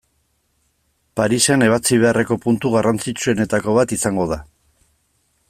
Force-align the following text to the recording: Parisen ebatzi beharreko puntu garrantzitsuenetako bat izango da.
Parisen 1.19 1.65
ebatzi 1.65 1.99
beharreko 2.05 2.39
puntu 2.47 2.73
garrantzitsuenetako 2.77 3.77
bat 3.79 3.95
izango 3.99 4.27
da. 4.35 4.41